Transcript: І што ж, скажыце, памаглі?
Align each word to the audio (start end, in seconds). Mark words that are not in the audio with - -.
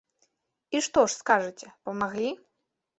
І 0.77 0.81
што 0.87 1.05
ж, 1.09 1.19
скажыце, 1.21 1.65
памаглі? 1.87 2.37